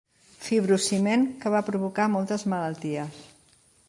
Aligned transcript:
Fibrociment 0.45 1.25
que 1.43 1.51
va 1.55 1.61
provocar 1.67 2.07
moltes 2.15 2.47
malalties. 2.55 3.21